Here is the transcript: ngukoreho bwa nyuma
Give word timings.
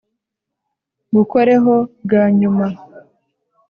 ngukoreho 1.09 1.73
bwa 2.03 2.23
nyuma 2.39 2.67